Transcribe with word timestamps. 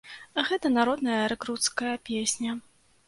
Гэта 0.47 0.71
народная 0.77 1.19
рэкруцкая 1.33 1.95
песня. 2.11 2.57